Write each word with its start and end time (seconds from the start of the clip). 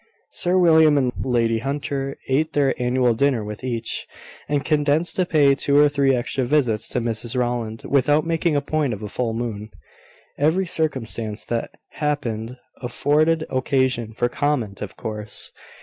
Sir 0.31 0.57
William 0.57 0.97
and 0.97 1.11
Lady 1.23 1.59
Hunter 1.59 2.17
ate 2.27 2.53
their 2.53 2.73
annual 2.81 3.13
dinner 3.13 3.43
with 3.43 3.63
each, 3.63 4.07
and 4.49 4.65
condescended 4.65 5.05
to 5.15 5.25
pay 5.27 5.53
two 5.53 5.77
or 5.77 5.87
three 5.89 6.15
extra 6.15 6.43
visits 6.43 6.87
to 6.87 6.99
Mrs 6.99 7.37
Rowland, 7.37 7.83
without 7.85 8.25
making 8.25 8.55
a 8.55 8.61
point 8.61 8.93
of 8.95 9.03
a 9.03 9.09
full 9.09 9.35
moon. 9.35 9.69
Every 10.39 10.65
circumstance 10.65 11.45
that 11.45 11.75
happened 11.91 12.57
afforded 12.77 13.45
occasion 13.51 14.13
for 14.15 14.27
comment, 14.27 14.81
of 14.81 14.97
course. 14.97 15.51